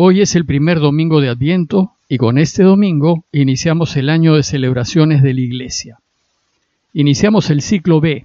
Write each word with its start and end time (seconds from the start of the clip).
Hoy 0.00 0.20
es 0.20 0.36
el 0.36 0.46
primer 0.46 0.78
domingo 0.78 1.20
de 1.20 1.28
Adviento 1.28 1.90
y 2.08 2.18
con 2.18 2.38
este 2.38 2.62
domingo 2.62 3.24
iniciamos 3.32 3.96
el 3.96 4.10
año 4.10 4.36
de 4.36 4.44
celebraciones 4.44 5.24
de 5.24 5.34
la 5.34 5.40
Iglesia. 5.40 5.98
Iniciamos 6.94 7.50
el 7.50 7.62
ciclo 7.62 8.00
B 8.00 8.24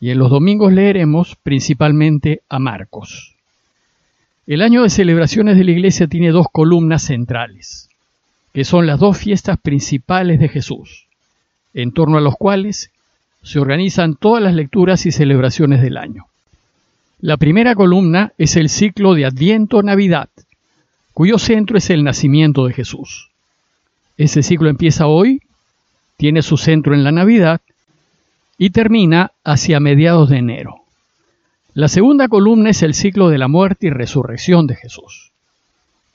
y 0.00 0.10
en 0.10 0.18
los 0.18 0.28
domingos 0.28 0.72
leeremos 0.72 1.36
principalmente 1.44 2.42
a 2.48 2.58
Marcos. 2.58 3.36
El 4.48 4.60
año 4.60 4.82
de 4.82 4.90
celebraciones 4.90 5.56
de 5.56 5.62
la 5.62 5.70
Iglesia 5.70 6.08
tiene 6.08 6.32
dos 6.32 6.48
columnas 6.50 7.04
centrales, 7.04 7.88
que 8.52 8.64
son 8.64 8.88
las 8.88 8.98
dos 8.98 9.16
fiestas 9.16 9.56
principales 9.56 10.40
de 10.40 10.48
Jesús, 10.48 11.06
en 11.74 11.92
torno 11.92 12.18
a 12.18 12.22
los 12.22 12.34
cuales 12.34 12.90
se 13.44 13.60
organizan 13.60 14.16
todas 14.16 14.42
las 14.42 14.54
lecturas 14.54 15.06
y 15.06 15.12
celebraciones 15.12 15.80
del 15.80 15.96
año. 15.96 16.26
La 17.20 17.36
primera 17.36 17.76
columna 17.76 18.32
es 18.36 18.56
el 18.56 18.68
ciclo 18.68 19.14
de 19.14 19.26
Adviento-Navidad, 19.26 20.28
cuyo 21.18 21.36
centro 21.38 21.76
es 21.76 21.90
el 21.90 22.04
nacimiento 22.04 22.64
de 22.64 22.72
Jesús. 22.72 23.30
Ese 24.18 24.44
ciclo 24.44 24.68
empieza 24.68 25.08
hoy, 25.08 25.42
tiene 26.16 26.42
su 26.42 26.56
centro 26.56 26.94
en 26.94 27.02
la 27.02 27.10
Navidad 27.10 27.60
y 28.56 28.70
termina 28.70 29.32
hacia 29.42 29.80
mediados 29.80 30.30
de 30.30 30.36
enero. 30.36 30.76
La 31.74 31.88
segunda 31.88 32.28
columna 32.28 32.70
es 32.70 32.84
el 32.84 32.94
ciclo 32.94 33.30
de 33.30 33.38
la 33.38 33.48
muerte 33.48 33.88
y 33.88 33.90
resurrección 33.90 34.68
de 34.68 34.76
Jesús. 34.76 35.32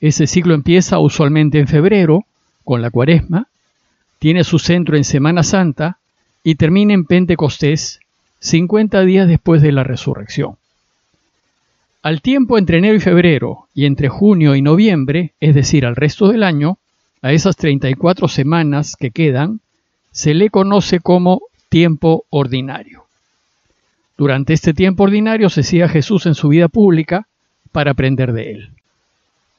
Ese 0.00 0.26
ciclo 0.26 0.54
empieza 0.54 0.98
usualmente 0.98 1.58
en 1.58 1.68
febrero, 1.68 2.24
con 2.64 2.80
la 2.80 2.90
cuaresma, 2.90 3.48
tiene 4.18 4.42
su 4.42 4.58
centro 4.58 4.96
en 4.96 5.04
Semana 5.04 5.42
Santa 5.42 5.98
y 6.42 6.54
termina 6.54 6.94
en 6.94 7.04
Pentecostés, 7.04 8.00
50 8.38 9.02
días 9.02 9.28
después 9.28 9.60
de 9.60 9.72
la 9.72 9.84
resurrección. 9.84 10.56
Al 12.04 12.20
tiempo 12.20 12.58
entre 12.58 12.76
enero 12.76 12.96
y 12.96 13.00
febrero 13.00 13.68
y 13.72 13.86
entre 13.86 14.10
junio 14.10 14.54
y 14.54 14.60
noviembre, 14.60 15.32
es 15.40 15.54
decir, 15.54 15.86
al 15.86 15.96
resto 15.96 16.28
del 16.28 16.42
año, 16.42 16.76
a 17.22 17.32
esas 17.32 17.56
34 17.56 18.28
semanas 18.28 18.94
que 18.94 19.10
quedan, 19.10 19.60
se 20.10 20.34
le 20.34 20.50
conoce 20.50 21.00
como 21.00 21.40
tiempo 21.70 22.26
ordinario. 22.28 23.04
Durante 24.18 24.52
este 24.52 24.74
tiempo 24.74 25.04
ordinario 25.04 25.48
se 25.48 25.62
sigue 25.62 25.84
a 25.84 25.88
Jesús 25.88 26.26
en 26.26 26.34
su 26.34 26.48
vida 26.48 26.68
pública 26.68 27.26
para 27.72 27.92
aprender 27.92 28.34
de 28.34 28.50
él. 28.50 28.68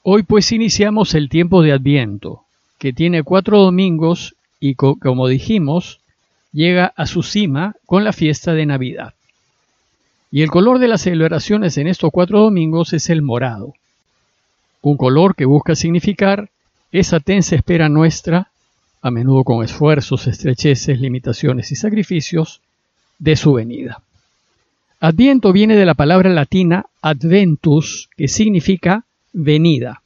Hoy 0.04 0.22
pues 0.22 0.52
iniciamos 0.52 1.16
el 1.16 1.30
tiempo 1.30 1.64
de 1.64 1.72
Adviento, 1.72 2.44
que 2.78 2.94
tiene 2.94 3.24
cuatro 3.24 3.58
domingos 3.58 4.36
y 4.60 4.76
como 4.76 5.28
dijimos, 5.28 6.00
llega 6.54 6.94
a 6.96 7.08
su 7.08 7.24
cima 7.24 7.76
con 7.88 8.04
la 8.04 8.14
fiesta 8.14 8.54
de 8.54 8.68
Navidad. 8.68 9.15
Y 10.36 10.42
el 10.42 10.52
color 10.52 10.80
de 10.80 10.90
las 10.90 11.04
celebraciones 11.04 11.78
en 11.78 11.88
estos 11.88 12.12
cuatro 12.12 12.42
domingos 12.42 12.92
es 12.92 13.10
el 13.10 13.22
morado, 13.22 13.74
un 14.82 14.98
color 14.98 15.34
que 15.34 15.46
busca 15.46 15.76
significar 15.76 16.50
esa 16.92 17.22
tensa 17.22 17.56
espera 17.56 17.88
nuestra, 17.88 18.50
a 19.02 19.12
menudo 19.12 19.46
con 19.46 19.64
esfuerzos, 19.64 20.28
estrecheces, 20.28 21.00
limitaciones 21.00 21.72
y 21.72 21.78
sacrificios, 21.78 22.60
de 23.18 23.38
su 23.38 23.54
venida. 23.54 24.02
Adviento 25.00 25.54
viene 25.54 25.78
de 25.78 25.86
la 25.86 25.94
palabra 25.94 26.30
latina 26.30 26.86
adventus, 27.02 28.10
que 28.18 28.28
significa 28.28 29.06
venida. 29.32 30.02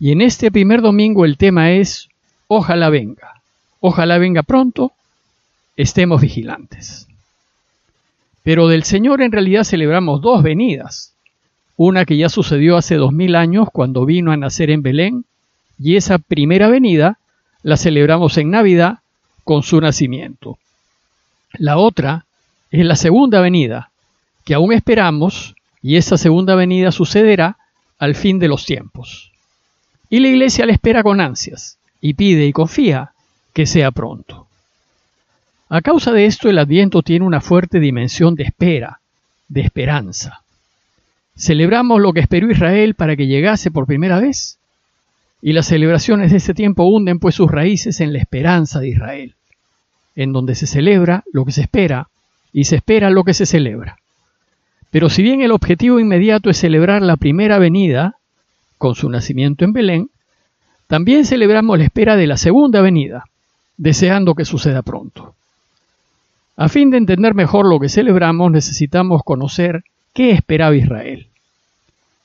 Y 0.00 0.12
en 0.12 0.22
este 0.22 0.50
primer 0.50 0.80
domingo 0.80 1.26
el 1.26 1.36
tema 1.36 1.72
es 1.72 2.08
ojalá 2.46 2.88
venga, 2.88 3.42
ojalá 3.80 4.16
venga 4.16 4.42
pronto, 4.42 4.92
estemos 5.76 6.22
vigilantes. 6.22 7.06
Pero 8.46 8.68
del 8.68 8.84
Señor 8.84 9.22
en 9.22 9.32
realidad 9.32 9.64
celebramos 9.64 10.20
dos 10.20 10.40
venidas. 10.40 11.16
Una 11.76 12.04
que 12.04 12.16
ya 12.16 12.28
sucedió 12.28 12.76
hace 12.76 12.94
dos 12.94 13.12
mil 13.12 13.34
años 13.34 13.66
cuando 13.72 14.06
vino 14.06 14.30
a 14.30 14.36
nacer 14.36 14.70
en 14.70 14.82
Belén, 14.82 15.24
y 15.80 15.96
esa 15.96 16.18
primera 16.18 16.68
venida 16.68 17.18
la 17.64 17.76
celebramos 17.76 18.38
en 18.38 18.50
Navidad 18.50 19.00
con 19.42 19.64
su 19.64 19.80
nacimiento. 19.80 20.58
La 21.54 21.76
otra 21.76 22.24
es 22.70 22.86
la 22.86 22.94
segunda 22.94 23.40
venida, 23.40 23.90
que 24.44 24.54
aún 24.54 24.72
esperamos, 24.72 25.56
y 25.82 25.96
esa 25.96 26.16
segunda 26.16 26.54
venida 26.54 26.92
sucederá 26.92 27.56
al 27.98 28.14
fin 28.14 28.38
de 28.38 28.46
los 28.46 28.64
tiempos. 28.64 29.32
Y 30.08 30.20
la 30.20 30.28
iglesia 30.28 30.66
la 30.66 30.72
espera 30.72 31.02
con 31.02 31.20
ansias, 31.20 31.78
y 32.00 32.14
pide 32.14 32.46
y 32.46 32.52
confía 32.52 33.10
que 33.52 33.66
sea 33.66 33.90
pronto. 33.90 34.45
A 35.68 35.82
causa 35.82 36.12
de 36.12 36.26
esto 36.26 36.48
el 36.48 36.58
adviento 36.58 37.02
tiene 37.02 37.26
una 37.26 37.40
fuerte 37.40 37.80
dimensión 37.80 38.36
de 38.36 38.44
espera, 38.44 39.00
de 39.48 39.62
esperanza. 39.62 40.42
Celebramos 41.36 42.00
lo 42.00 42.12
que 42.12 42.20
esperó 42.20 42.50
Israel 42.50 42.94
para 42.94 43.16
que 43.16 43.26
llegase 43.26 43.72
por 43.72 43.86
primera 43.86 44.20
vez, 44.20 44.58
y 45.42 45.52
las 45.52 45.66
celebraciones 45.66 46.30
de 46.30 46.36
este 46.36 46.54
tiempo 46.54 46.84
hunden 46.84 47.18
pues 47.18 47.34
sus 47.34 47.50
raíces 47.50 48.00
en 48.00 48.12
la 48.12 48.20
esperanza 48.20 48.78
de 48.78 48.88
Israel, 48.90 49.34
en 50.14 50.32
donde 50.32 50.54
se 50.54 50.68
celebra 50.68 51.24
lo 51.32 51.44
que 51.44 51.52
se 51.52 51.62
espera 51.62 52.08
y 52.52 52.64
se 52.64 52.76
espera 52.76 53.10
lo 53.10 53.24
que 53.24 53.34
se 53.34 53.44
celebra. 53.44 53.98
Pero 54.90 55.10
si 55.10 55.22
bien 55.22 55.42
el 55.42 55.50
objetivo 55.50 55.98
inmediato 55.98 56.48
es 56.48 56.58
celebrar 56.58 57.02
la 57.02 57.16
primera 57.16 57.58
venida, 57.58 58.16
con 58.78 58.94
su 58.94 59.10
nacimiento 59.10 59.64
en 59.64 59.72
Belén, 59.72 60.10
también 60.86 61.24
celebramos 61.24 61.76
la 61.76 61.84
espera 61.84 62.14
de 62.14 62.28
la 62.28 62.36
segunda 62.36 62.80
venida, 62.82 63.24
deseando 63.76 64.34
que 64.34 64.44
suceda 64.44 64.82
pronto. 64.82 65.34
A 66.56 66.70
fin 66.70 66.90
de 66.90 66.96
entender 66.96 67.34
mejor 67.34 67.66
lo 67.66 67.78
que 67.78 67.90
celebramos, 67.90 68.50
necesitamos 68.50 69.22
conocer 69.22 69.84
qué 70.14 70.30
esperaba 70.30 70.74
Israel. 70.74 71.26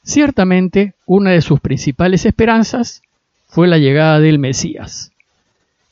Ciertamente, 0.04 0.94
una 1.06 1.32
de 1.32 1.42
sus 1.42 1.60
principales 1.60 2.26
esperanzas 2.26 3.02
fue 3.48 3.68
la 3.68 3.78
llegada 3.78 4.20
del 4.22 4.40
Mesías. 4.40 5.12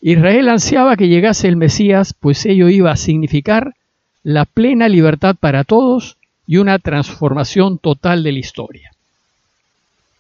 Israel 0.02 0.48
ansiaba 0.48 0.96
que 0.96 1.10
llegase 1.10 1.50
el 1.50 1.58
Mesías, 1.58 2.16
pues 2.18 2.46
ello 2.46 2.70
iba 2.70 2.92
a 2.92 2.96
significar 2.96 3.76
la 4.24 4.46
plena 4.46 4.88
libertad 4.88 5.36
para 5.38 5.66
todos 5.66 6.16
y 6.48 6.58
una 6.58 6.80
transformación 6.80 7.78
total 7.78 8.24
de 8.24 8.32
la 8.32 8.40
historia. 8.40 8.92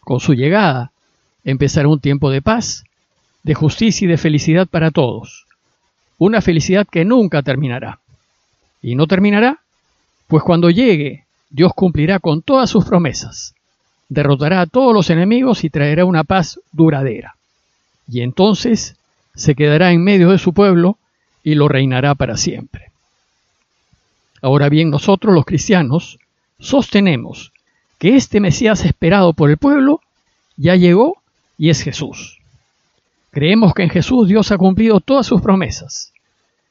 Con 0.02 0.20
su 0.20 0.34
llegada, 0.34 0.92
empezará 1.46 1.88
un 1.88 2.02
tiempo 2.02 2.30
de 2.30 2.42
paz, 2.42 2.84
de 3.44 3.54
justicia 3.54 4.06
y 4.06 4.10
de 4.10 4.18
felicidad 4.18 4.68
para 4.68 4.92
todos, 4.92 5.46
una 6.18 6.42
felicidad 6.42 6.86
que 6.86 7.06
nunca 7.06 7.42
terminará. 7.42 8.00
Y 8.82 8.96
no 8.96 9.08
terminará, 9.08 9.60
pues 10.28 10.44
cuando 10.44 10.70
llegue, 10.70 11.26
Dios 11.50 11.74
cumplirá 11.74 12.20
con 12.20 12.42
todas 12.42 12.70
sus 12.70 12.86
promesas, 12.86 13.56
derrotará 14.08 14.62
a 14.62 14.68
todos 14.68 14.94
los 14.94 15.10
enemigos 15.10 15.64
y 15.64 15.70
traerá 15.70 16.06
una 16.06 16.24
paz 16.24 16.60
duradera. 16.72 17.36
Y 18.08 18.22
entonces 18.22 18.96
se 19.36 19.56
quedará 19.56 19.92
en 19.92 20.04
medio 20.04 20.30
de 20.30 20.38
su 20.38 20.54
pueblo 20.54 20.98
y 21.44 21.56
lo 21.56 21.68
reinará 21.68 22.16
para 22.16 22.38
siempre. 22.38 22.92
Ahora 24.42 24.70
bien, 24.70 24.90
nosotros 24.90 25.34
los 25.34 25.46
cristianos 25.46 26.20
sostenemos 26.60 27.52
que 27.98 28.16
este 28.16 28.40
Mesías 28.40 28.86
esperado 28.86 29.34
por 29.34 29.50
el 29.50 29.58
pueblo 29.58 30.02
ya 30.56 30.76
llegó 30.76 31.18
y 31.58 31.70
es 31.70 31.82
Jesús. 31.82 32.40
Creemos 33.32 33.74
que 33.74 33.84
en 33.84 33.90
Jesús 33.90 34.28
Dios 34.28 34.52
ha 34.52 34.58
cumplido 34.58 35.00
todas 35.02 35.26
sus 35.26 35.42
promesas 35.42 36.09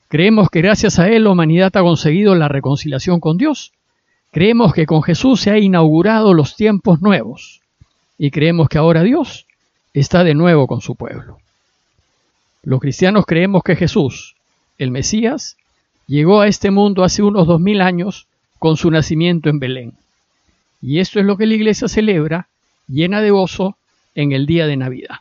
Creemos 0.08 0.48
que 0.48 0.62
gracias 0.62 0.98
a 0.98 1.08
Él 1.08 1.24
la 1.24 1.30
humanidad 1.30 1.76
ha 1.76 1.82
conseguido 1.82 2.34
la 2.34 2.48
reconciliación 2.48 3.20
con 3.20 3.36
Dios. 3.36 3.72
Creemos 4.32 4.72
que 4.72 4.86
con 4.86 5.02
Jesús 5.02 5.40
se 5.40 5.50
ha 5.50 5.58
inaugurado 5.58 6.34
los 6.34 6.56
tiempos 6.56 7.00
nuevos. 7.02 7.60
Y 8.16 8.30
creemos 8.30 8.68
que 8.68 8.78
ahora 8.78 9.02
Dios 9.02 9.46
está 9.92 10.24
de 10.24 10.34
nuevo 10.34 10.66
con 10.66 10.80
su 10.80 10.96
pueblo. 10.96 11.38
Los 12.62 12.80
cristianos 12.80 13.26
creemos 13.26 13.62
que 13.62 13.76
Jesús, 13.76 14.34
el 14.78 14.90
Mesías, 14.90 15.56
llegó 16.06 16.40
a 16.40 16.48
este 16.48 16.70
mundo 16.70 17.04
hace 17.04 17.22
unos 17.22 17.46
dos 17.46 17.60
mil 17.60 17.80
años 17.80 18.26
con 18.58 18.76
su 18.76 18.90
nacimiento 18.90 19.50
en 19.50 19.58
Belén. 19.58 19.92
Y 20.80 21.00
esto 21.00 21.20
es 21.20 21.26
lo 21.26 21.36
que 21.36 21.46
la 21.46 21.54
iglesia 21.54 21.88
celebra, 21.88 22.48
llena 22.88 23.20
de 23.20 23.30
gozo, 23.30 23.76
en 24.14 24.32
el 24.32 24.46
día 24.46 24.66
de 24.66 24.76
Navidad. 24.76 25.16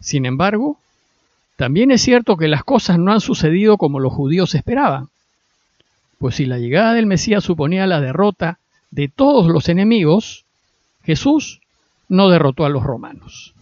Sin 0.00 0.24
embargo, 0.24 0.78
también 1.56 1.90
es 1.90 2.02
cierto 2.02 2.36
que 2.36 2.48
las 2.48 2.64
cosas 2.64 2.98
no 2.98 3.12
han 3.12 3.20
sucedido 3.20 3.78
como 3.78 3.98
los 3.98 4.12
judíos 4.12 4.54
esperaban, 4.54 5.08
pues 6.18 6.36
si 6.36 6.46
la 6.46 6.58
llegada 6.58 6.92
del 6.94 7.06
Mesías 7.06 7.44
suponía 7.44 7.86
la 7.86 8.00
derrota 8.00 8.58
de 8.90 9.08
todos 9.08 9.48
los 9.48 9.68
enemigos, 9.68 10.44
Jesús 11.04 11.60
no 12.08 12.28
derrotó 12.28 12.64
a 12.64 12.68
los 12.68 12.82
romanos. 12.82 13.54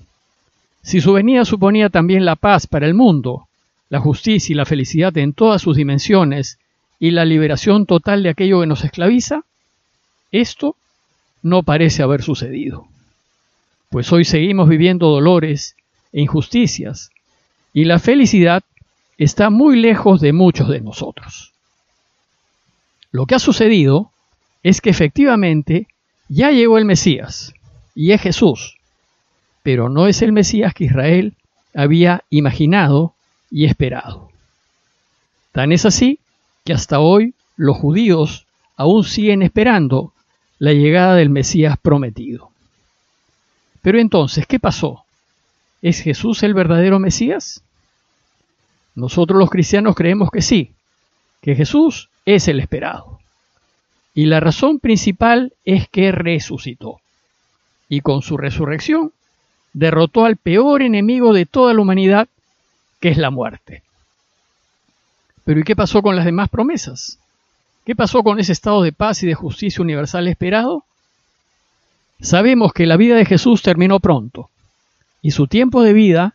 Si 0.83 1.01
su 1.01 1.13
venida 1.13 1.45
suponía 1.45 1.89
también 1.89 2.25
la 2.25 2.37
paz 2.37 2.67
para 2.67 2.87
el 2.87 2.95
mundo, 2.95 3.49
la 3.89 4.01
justicia 4.01 4.53
y 4.53 4.57
la 4.57 4.67
felicidad 4.67 5.17
en 5.17 5.33
todas 5.33 5.63
sus 5.63 5.77
dimensiones 5.77 6.59
y 6.99 7.11
la 7.13 7.25
liberación 7.25 7.87
total 7.87 8.23
de 8.23 8.31
aquello 8.31 8.61
que 8.61 8.67
nos 8.67 8.85
esclaviza, 8.85 9.45
esto 10.31 10.77
no 11.43 11.63
parece 11.63 12.03
haber 12.03 12.23
sucedido. 12.23 12.87
Pues 13.91 14.13
hoy 14.13 14.25
seguimos 14.25 14.69
viviendo 14.69 15.09
dolores 15.09 15.77
e 16.13 16.21
injusticias 16.21 17.11
y 17.75 17.85
la 17.85 17.99
felicidad 17.99 18.63
está 19.19 19.51
muy 19.51 19.79
lejos 19.79 20.21
de 20.21 20.33
muchos 20.33 20.69
de 20.69 20.81
nosotros. 20.81 21.53
Lo 23.11 23.27
que 23.27 23.35
ha 23.35 23.39
sucedido 23.39 24.11
es 24.63 24.81
que 24.81 24.91
efectivamente 24.91 25.89
ya 26.29 26.51
llegó 26.51 26.79
el 26.79 26.85
Mesías, 26.85 27.53
y 27.95 28.13
es 28.13 28.23
Jesús, 28.23 28.77
pero 29.63 29.89
no 29.89 30.07
es 30.07 30.23
el 30.23 30.33
Mesías 30.33 30.73
que 30.73 30.85
Israel 30.85 31.35
había 31.75 32.23
imaginado 32.31 33.15
y 33.51 33.67
esperado. 33.67 34.31
Tan 35.53 35.73
es 35.73 35.85
así 35.85 36.19
que 36.65 36.73
hasta 36.73 37.01
hoy 37.01 37.35
los 37.57 37.77
judíos 37.77 38.47
aún 38.77 39.05
siguen 39.05 39.43
esperando 39.43 40.13
la 40.59 40.73
llegada 40.73 41.17
del 41.17 41.31
Mesías 41.31 41.77
prometido. 41.81 42.51
Pero 43.83 43.99
entonces, 43.99 44.47
¿qué 44.47 44.59
pasó? 44.59 45.04
¿Es 45.85 46.01
Jesús 46.01 46.43
el 46.43 46.55
verdadero 46.55 46.99
Mesías? 46.99 47.63
Nosotros 48.95 49.39
los 49.39 49.51
cristianos 49.51 49.95
creemos 49.95 50.31
que 50.31 50.41
sí, 50.41 50.73
que 51.43 51.55
Jesús 51.55 52.09
es 52.25 52.49
el 52.49 52.59
esperado. 52.59 53.19
Y 54.15 54.25
la 54.25 54.41
razón 54.41 54.79
principal 54.79 55.53
es 55.67 55.87
que 55.91 56.11
resucitó. 56.11 57.03
Y 57.87 58.01
con 58.01 58.23
su 58.23 58.39
resurrección 58.39 59.13
derrotó 59.75 60.25
al 60.25 60.39
peor 60.39 60.81
enemigo 60.81 61.35
de 61.35 61.45
toda 61.45 61.75
la 61.75 61.83
humanidad, 61.83 62.29
que 62.99 63.11
es 63.11 63.19
la 63.19 63.29
muerte. 63.29 63.83
Pero 65.45 65.61
¿y 65.61 65.65
qué 65.65 65.77
pasó 65.77 66.01
con 66.01 66.17
las 66.17 66.25
demás 66.25 66.49
promesas? 66.49 67.19
¿Qué 67.85 67.95
pasó 67.95 68.23
con 68.23 68.41
ese 68.41 68.53
estado 68.53 68.81
de 68.81 68.93
paz 68.93 69.23
y 69.23 69.27
de 69.27 69.35
justicia 69.35 69.83
universal 69.83 70.29
esperado? 70.29 70.83
Sabemos 72.23 72.73
que 72.73 72.87
la 72.87 72.97
vida 72.97 73.17
de 73.17 73.27
Jesús 73.27 73.61
terminó 73.61 74.01
pronto, 74.01 74.49
y 75.25 75.31
su 75.31 75.47
tiempo 75.47 75.83
de 75.83 75.95
vida 75.95 76.35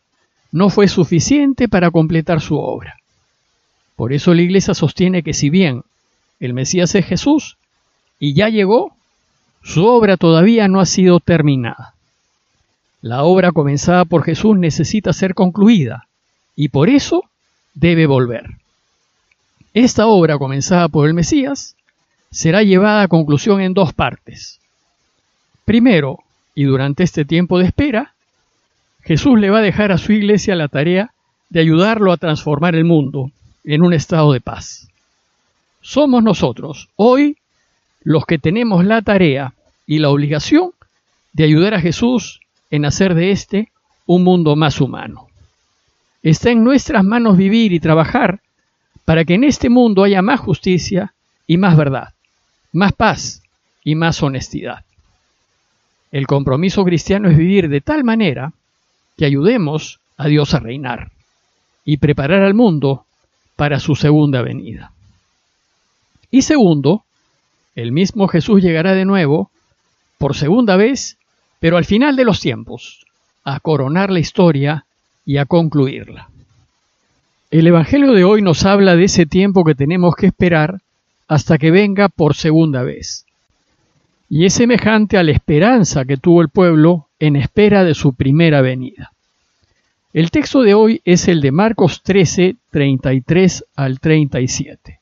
no 0.51 0.71
fue 0.71 0.87
suficiente 0.87 1.69
para 1.69 1.91
completar 1.91 2.41
su 2.41 2.57
obra. 2.57 2.97
Por 3.95 4.13
eso 4.13 4.33
la 4.33 4.41
Iglesia 4.41 4.73
sostiene 4.73 5.21
que 5.21 5.35
si 5.35 5.51
bien 5.51 5.83
el 6.39 6.55
Mesías 6.55 6.95
es 6.95 7.05
Jesús 7.05 7.57
y 8.19 8.33
ya 8.33 8.49
llegó, 8.49 8.95
su 9.61 9.85
obra 9.85 10.17
todavía 10.17 10.67
no 10.67 10.79
ha 10.79 10.87
sido 10.87 11.19
terminada. 11.19 11.93
La 13.01 13.21
obra 13.21 13.51
comenzada 13.51 14.05
por 14.05 14.23
Jesús 14.23 14.57
necesita 14.57 15.13
ser 15.13 15.35
concluida 15.35 16.07
y 16.55 16.69
por 16.69 16.89
eso 16.89 17.25
debe 17.75 18.07
volver. 18.07 18.55
Esta 19.75 20.07
obra 20.07 20.39
comenzada 20.39 20.87
por 20.87 21.07
el 21.07 21.13
Mesías 21.13 21.75
será 22.31 22.63
llevada 22.63 23.03
a 23.03 23.07
conclusión 23.07 23.61
en 23.61 23.75
dos 23.75 23.93
partes. 23.93 24.59
Primero, 25.63 26.23
y 26.55 26.63
durante 26.63 27.03
este 27.03 27.23
tiempo 27.23 27.59
de 27.59 27.65
espera, 27.65 28.15
Jesús 29.09 29.39
le 29.39 29.49
va 29.49 29.57
a 29.57 29.63
dejar 29.63 29.91
a 29.91 29.97
su 29.97 30.11
iglesia 30.11 30.55
la 30.55 30.67
tarea 30.67 31.15
de 31.49 31.59
ayudarlo 31.59 32.11
a 32.11 32.17
transformar 32.17 32.75
el 32.75 32.85
mundo 32.85 33.31
en 33.63 33.81
un 33.81 33.91
estado 33.91 34.33
de 34.33 34.39
paz. 34.39 34.87
Somos 35.81 36.21
nosotros, 36.21 36.89
hoy, 36.95 37.35
los 38.03 38.27
que 38.27 38.37
tenemos 38.37 38.85
la 38.85 39.01
tarea 39.01 39.55
y 39.87 39.97
la 39.97 40.09
obligación 40.09 40.73
de 41.33 41.43
ayudar 41.43 41.73
a 41.73 41.81
Jesús 41.81 42.39
en 42.69 42.85
hacer 42.85 43.15
de 43.15 43.31
éste 43.31 43.71
un 44.05 44.23
mundo 44.23 44.55
más 44.55 44.79
humano. 44.79 45.25
Está 46.21 46.51
en 46.51 46.63
nuestras 46.63 47.03
manos 47.03 47.35
vivir 47.35 47.73
y 47.73 47.79
trabajar 47.79 48.41
para 49.05 49.25
que 49.25 49.33
en 49.33 49.43
este 49.43 49.69
mundo 49.69 50.03
haya 50.03 50.21
más 50.21 50.39
justicia 50.39 51.15
y 51.47 51.57
más 51.57 51.75
verdad, 51.75 52.09
más 52.73 52.93
paz 52.93 53.41
y 53.83 53.95
más 53.95 54.21
honestidad. 54.21 54.85
El 56.11 56.27
compromiso 56.27 56.85
cristiano 56.85 57.27
es 57.27 57.35
vivir 57.35 57.69
de 57.69 57.81
tal 57.81 58.03
manera 58.03 58.53
que 59.19 59.25
ayudemos 59.25 59.99
a 60.15 60.27
Dios 60.27 60.53
a 60.53 60.59
reinar 60.59 61.11
y 61.83 61.97
preparar 61.97 62.41
al 62.41 62.53
mundo 62.53 63.03
para 63.57 63.81
su 63.81 63.95
segunda 63.95 64.41
venida. 64.41 64.93
Y 66.31 66.43
segundo, 66.43 67.03
el 67.75 67.91
mismo 67.91 68.29
Jesús 68.29 68.63
llegará 68.63 68.93
de 68.93 69.03
nuevo, 69.03 69.51
por 70.17 70.37
segunda 70.37 70.77
vez, 70.77 71.17
pero 71.59 71.75
al 71.75 71.83
final 71.83 72.15
de 72.15 72.23
los 72.23 72.39
tiempos, 72.39 73.05
a 73.43 73.59
coronar 73.59 74.09
la 74.09 74.19
historia 74.19 74.85
y 75.25 75.35
a 75.35 75.45
concluirla. 75.45 76.29
El 77.51 77.67
Evangelio 77.67 78.13
de 78.13 78.23
hoy 78.23 78.41
nos 78.41 78.63
habla 78.63 78.95
de 78.95 79.03
ese 79.03 79.25
tiempo 79.25 79.65
que 79.65 79.75
tenemos 79.75 80.15
que 80.15 80.27
esperar 80.27 80.79
hasta 81.27 81.57
que 81.57 81.71
venga 81.71 82.07
por 82.07 82.35
segunda 82.35 82.83
vez. 82.83 83.25
Y 84.29 84.45
es 84.45 84.53
semejante 84.53 85.17
a 85.17 85.23
la 85.23 85.31
esperanza 85.31 86.05
que 86.05 86.15
tuvo 86.15 86.41
el 86.41 86.47
pueblo 86.47 87.08
en 87.19 87.35
espera 87.35 87.83
de 87.83 87.93
su 87.93 88.13
primera 88.13 88.61
venida. 88.61 89.11
El 90.13 90.31
texto 90.31 90.61
de 90.61 90.73
hoy 90.73 91.01
es 91.05 91.27
el 91.27 91.41
de 91.41 91.51
Marcos 91.51 92.01
13, 92.03 92.55
33 92.71 93.65
al 93.75 93.99
37. 93.99 94.99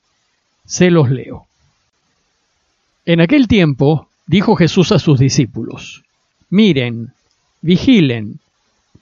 Se 0.65 0.91
los 0.91 1.09
leo. 1.09 1.45
En 3.05 3.21
aquel 3.21 3.47
tiempo 3.47 4.09
dijo 4.25 4.55
Jesús 4.55 4.91
a 4.91 4.99
sus 4.99 5.19
discípulos, 5.19 6.03
Miren, 6.49 7.13
vigilen, 7.61 8.39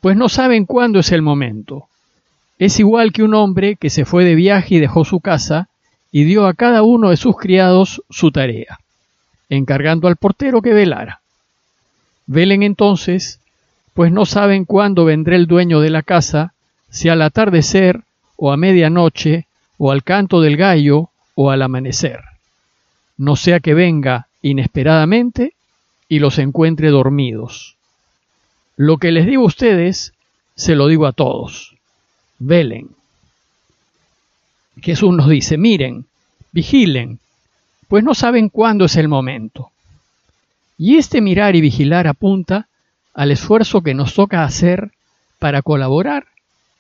pues 0.02 0.16
no 0.16 0.30
saben 0.30 0.66
cuándo 0.66 1.00
es 1.00 1.12
el 1.12 1.22
momento 1.22 1.88
es 2.58 2.80
igual 2.80 3.12
que 3.12 3.24
un 3.24 3.34
hombre 3.34 3.76
que 3.76 3.90
se 3.90 4.06
fue 4.06 4.24
de 4.24 4.36
viaje 4.36 4.76
y 4.76 4.80
dejó 4.80 5.04
su 5.04 5.20
casa 5.20 5.68
y 6.12 6.24
dio 6.24 6.48
a 6.48 6.54
cada 6.54 6.84
uno 6.84 7.10
de 7.10 7.18
sus 7.18 7.36
criados 7.36 8.02
su 8.10 8.32
tarea, 8.32 8.80
encargando 9.50 10.08
al 10.08 10.16
portero 10.16 10.62
que 10.62 10.74
velara. 10.74 11.20
Velen 12.28 12.64
entonces, 12.64 13.40
pues 13.94 14.12
no 14.12 14.26
saben 14.26 14.66
cuándo 14.66 15.06
vendrá 15.06 15.36
el 15.36 15.48
dueño 15.48 15.80
de 15.80 15.90
la 15.90 16.04
casa, 16.04 16.54
si 16.90 17.10
al 17.10 17.22
atardecer, 17.22 18.02
o 18.38 18.52
a 18.52 18.58
medianoche, 18.58 19.46
o 19.78 19.92
al 19.92 20.04
canto 20.04 20.42
del 20.42 20.58
gallo, 20.58 21.10
o 21.36 21.52
al 21.52 21.62
amanecer. 21.62 22.22
No 23.18 23.36
sea 23.36 23.60
que 23.60 23.74
venga 23.74 24.28
inesperadamente 24.42 25.54
y 26.10 26.20
los 26.20 26.40
encuentre 26.40 26.90
dormidos. 26.90 27.76
Lo 28.76 28.98
que 28.98 29.12
les 29.12 29.26
digo 29.26 29.44
a 29.44 29.48
ustedes, 29.48 30.14
se 30.56 30.76
lo 30.76 30.88
digo 30.88 31.06
a 31.06 31.14
todos 31.14 31.76
velen. 32.40 32.90
Jesús 34.82 35.14
nos 35.16 35.30
dice, 35.30 35.58
miren, 35.58 36.06
vigilen, 36.52 37.20
pues 37.88 38.04
no 38.04 38.14
saben 38.14 38.50
cuándo 38.50 38.86
es 38.86 38.96
el 38.98 39.08
momento. 39.08 39.72
Y 40.78 40.98
este 40.98 41.22
mirar 41.22 41.56
y 41.56 41.62
vigilar 41.62 42.08
apunta 42.08 42.68
al 43.14 43.32
esfuerzo 43.32 43.82
que 43.82 43.94
nos 43.94 44.14
toca 44.14 44.44
hacer 44.44 44.92
para 45.40 45.62
colaborar 45.62 46.26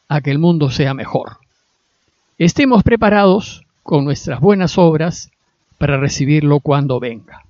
a 0.07 0.21
que 0.21 0.31
el 0.31 0.39
mundo 0.39 0.69
sea 0.69 0.93
mejor. 0.93 1.37
Estemos 2.37 2.83
preparados 2.83 3.63
con 3.83 4.03
nuestras 4.03 4.39
buenas 4.41 4.77
obras 4.77 5.31
para 5.77 5.97
recibirlo 5.97 6.59
cuando 6.59 6.99
venga. 6.99 7.43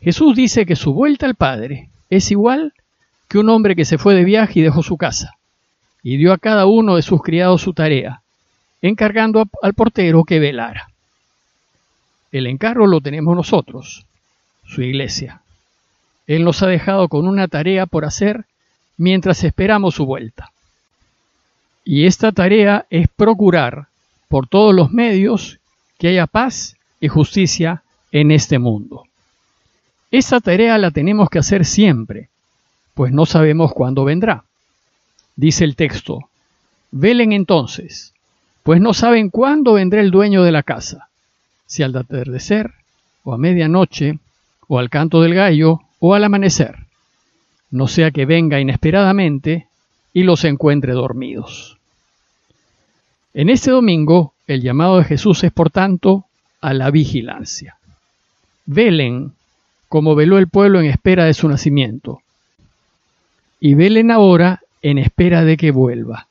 Jesús 0.00 0.34
dice 0.34 0.66
que 0.66 0.76
su 0.76 0.94
vuelta 0.94 1.26
al 1.26 1.34
Padre 1.34 1.90
es 2.10 2.30
igual 2.30 2.72
que 3.28 3.38
un 3.38 3.48
hombre 3.50 3.76
que 3.76 3.84
se 3.84 3.98
fue 3.98 4.14
de 4.14 4.24
viaje 4.24 4.60
y 4.60 4.62
dejó 4.62 4.82
su 4.82 4.96
casa 4.96 5.36
y 6.02 6.16
dio 6.16 6.32
a 6.32 6.38
cada 6.38 6.66
uno 6.66 6.96
de 6.96 7.02
sus 7.02 7.22
criados 7.22 7.62
su 7.62 7.72
tarea, 7.72 8.22
encargando 8.80 9.44
al 9.62 9.74
portero 9.74 10.24
que 10.24 10.40
velara. 10.40 10.88
El 12.32 12.46
encargo 12.46 12.86
lo 12.86 13.00
tenemos 13.00 13.36
nosotros, 13.36 14.04
su 14.64 14.82
iglesia. 14.82 15.42
Él 16.26 16.44
nos 16.44 16.62
ha 16.62 16.66
dejado 16.66 17.08
con 17.08 17.26
una 17.26 17.48
tarea 17.48 17.86
por 17.86 18.04
hacer 18.04 18.46
mientras 18.96 19.44
esperamos 19.44 19.94
su 19.94 20.06
vuelta. 20.06 20.52
Y 21.84 22.06
esta 22.06 22.32
tarea 22.32 22.86
es 22.90 23.08
procurar 23.08 23.88
por 24.28 24.46
todos 24.46 24.74
los 24.74 24.92
medios 24.92 25.58
que 25.98 26.08
haya 26.08 26.26
paz 26.26 26.76
y 27.00 27.08
justicia 27.08 27.82
en 28.12 28.30
este 28.30 28.58
mundo. 28.58 29.04
Esta 30.10 30.40
tarea 30.40 30.78
la 30.78 30.90
tenemos 30.90 31.28
que 31.28 31.38
hacer 31.38 31.64
siempre, 31.64 32.28
pues 32.94 33.12
no 33.12 33.26
sabemos 33.26 33.72
cuándo 33.72 34.04
vendrá. 34.04 34.44
Dice 35.36 35.64
el 35.64 35.74
texto, 35.74 36.28
velen 36.90 37.32
entonces, 37.32 38.12
pues 38.62 38.80
no 38.80 38.94
saben 38.94 39.30
cuándo 39.30 39.74
vendrá 39.74 40.00
el 40.00 40.10
dueño 40.10 40.42
de 40.44 40.52
la 40.52 40.62
casa, 40.62 41.08
si 41.66 41.82
al 41.82 41.96
atardecer, 41.96 42.74
o 43.24 43.32
a 43.32 43.38
medianoche, 43.38 44.18
o 44.72 44.78
al 44.78 44.88
canto 44.88 45.20
del 45.20 45.34
gallo, 45.34 45.82
o 45.98 46.14
al 46.14 46.24
amanecer, 46.24 46.86
no 47.70 47.88
sea 47.88 48.10
que 48.10 48.24
venga 48.24 48.58
inesperadamente 48.58 49.66
y 50.14 50.22
los 50.22 50.46
encuentre 50.46 50.94
dormidos. 50.94 51.76
En 53.34 53.50
este 53.50 53.70
domingo, 53.70 54.32
el 54.46 54.62
llamado 54.62 54.96
de 54.96 55.04
Jesús 55.04 55.44
es, 55.44 55.52
por 55.52 55.68
tanto, 55.68 56.24
a 56.62 56.72
la 56.72 56.90
vigilancia. 56.90 57.76
Velen 58.64 59.32
como 59.90 60.14
veló 60.14 60.38
el 60.38 60.48
pueblo 60.48 60.80
en 60.80 60.86
espera 60.86 61.26
de 61.26 61.34
su 61.34 61.50
nacimiento. 61.50 62.22
Y 63.60 63.74
velen 63.74 64.10
ahora 64.10 64.62
en 64.80 64.96
espera 64.96 65.44
de 65.44 65.58
que 65.58 65.70
vuelva. 65.70 66.28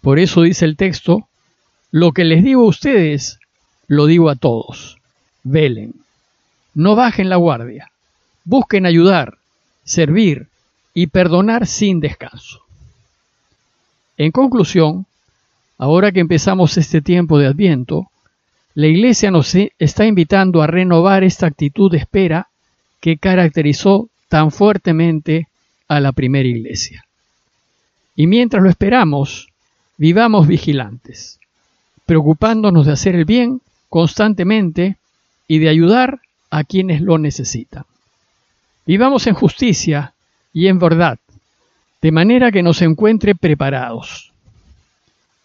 Por 0.00 0.18
eso 0.18 0.40
dice 0.40 0.64
el 0.64 0.78
texto, 0.78 1.28
lo 1.90 2.12
que 2.12 2.24
les 2.24 2.42
digo 2.42 2.62
a 2.62 2.68
ustedes, 2.68 3.40
lo 3.88 4.06
digo 4.06 4.30
a 4.30 4.36
todos. 4.36 4.96
Velen. 5.42 5.92
No 6.74 6.96
bajen 6.96 7.28
la 7.28 7.36
guardia. 7.36 7.90
Busquen 8.44 8.86
ayudar, 8.86 9.38
servir 9.84 10.48
y 10.94 11.08
perdonar 11.08 11.66
sin 11.66 12.00
descanso. 12.00 12.60
En 14.16 14.30
conclusión, 14.30 15.06
ahora 15.78 16.12
que 16.12 16.20
empezamos 16.20 16.76
este 16.76 17.00
tiempo 17.00 17.38
de 17.38 17.46
adviento, 17.46 18.08
la 18.74 18.86
Iglesia 18.86 19.30
nos 19.30 19.54
está 19.54 20.06
invitando 20.06 20.62
a 20.62 20.66
renovar 20.66 21.24
esta 21.24 21.46
actitud 21.46 21.90
de 21.90 21.98
espera 21.98 22.48
que 23.00 23.18
caracterizó 23.18 24.08
tan 24.28 24.50
fuertemente 24.50 25.48
a 25.88 26.00
la 26.00 26.12
primera 26.12 26.48
iglesia. 26.48 27.04
Y 28.16 28.26
mientras 28.26 28.62
lo 28.62 28.70
esperamos, 28.70 29.48
vivamos 29.98 30.46
vigilantes, 30.46 31.38
preocupándonos 32.06 32.86
de 32.86 32.92
hacer 32.92 33.14
el 33.14 33.26
bien 33.26 33.60
constantemente 33.90 34.96
y 35.46 35.58
de 35.58 35.68
ayudar 35.68 36.21
a 36.52 36.64
quienes 36.64 37.00
lo 37.00 37.16
necesitan. 37.16 37.84
Vivamos 38.84 39.26
en 39.26 39.34
justicia 39.34 40.12
y 40.52 40.66
en 40.66 40.78
verdad, 40.78 41.18
de 42.02 42.12
manera 42.12 42.52
que 42.52 42.62
nos 42.62 42.82
encuentre 42.82 43.34
preparados. 43.34 44.32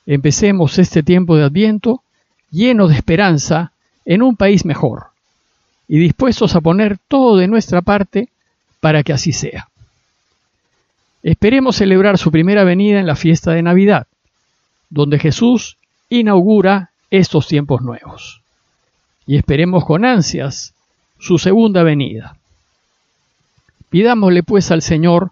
Empecemos 0.06 0.78
este 0.78 1.04
tiempo 1.04 1.38
de 1.38 1.46
Adviento 1.46 2.04
lleno 2.52 2.90
de 2.90 2.96
esperanza 2.96 3.72
en 4.04 4.22
un 4.22 4.36
país 4.36 4.66
mejor 4.66 5.08
y 5.88 5.98
dispuestos 5.98 6.56
a 6.56 6.62
poner 6.62 6.98
todo 7.08 7.38
de 7.38 7.48
nuestra 7.48 7.82
parte 7.82 8.28
para 8.82 9.02
que 9.02 9.14
así 9.14 9.32
sea. 9.32 9.70
Esperemos 11.24 11.78
celebrar 11.78 12.18
su 12.18 12.32
primera 12.32 12.66
venida 12.66 13.00
en 13.00 13.08
la 13.08 13.16
fiesta 13.16 13.52
de 13.52 13.64
Navidad, 13.64 14.08
donde 14.90 15.20
Jesús 15.20 15.78
inaugura 16.10 16.92
estos 17.12 17.48
tiempos 17.48 17.82
nuevos. 17.82 18.42
Y 19.26 19.38
esperemos 19.38 19.86
con 19.86 20.04
ansias 20.04 20.74
su 21.20 21.38
segunda 21.38 21.84
venida. 21.84 22.38
Pidámosle 23.90 24.44
pues 24.44 24.72
al 24.72 24.82
Señor 24.82 25.32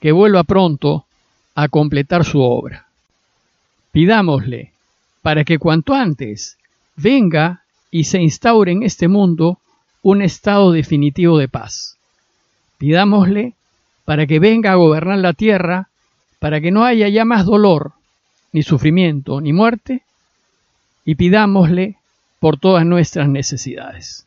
que 0.00 0.12
vuelva 0.12 0.44
pronto 0.44 1.06
a 1.54 1.68
completar 1.68 2.24
su 2.24 2.40
obra. 2.40 2.86
Pidámosle 3.92 4.72
para 5.22 5.44
que 5.44 5.58
cuanto 5.58 5.94
antes 5.94 6.58
venga 6.96 7.62
y 7.90 8.04
se 8.04 8.20
instaure 8.20 8.72
en 8.72 8.82
este 8.82 9.08
mundo 9.08 9.58
un 10.02 10.20
estado 10.20 10.72
definitivo 10.72 11.38
de 11.38 11.48
paz. 11.48 11.96
Pidámosle 12.78 13.54
para 14.04 14.26
que 14.26 14.38
venga 14.38 14.72
a 14.72 14.76
gobernar 14.76 15.18
la 15.18 15.32
tierra, 15.32 15.88
para 16.38 16.60
que 16.60 16.70
no 16.70 16.84
haya 16.84 17.08
ya 17.08 17.24
más 17.24 17.46
dolor, 17.46 17.92
ni 18.52 18.62
sufrimiento, 18.62 19.40
ni 19.40 19.52
muerte, 19.52 20.02
y 21.04 21.14
pidámosle 21.14 21.96
por 22.38 22.58
todas 22.58 22.84
nuestras 22.84 23.28
necesidades. 23.28 24.26